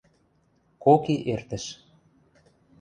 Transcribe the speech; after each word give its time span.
Кок 0.83 1.03
и 1.13 1.15
эртӹш. 1.33 1.65